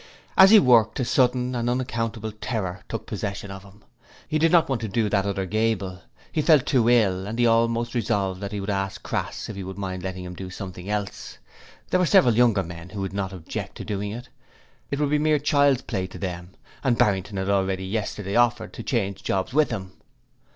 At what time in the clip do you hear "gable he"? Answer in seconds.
5.45-6.41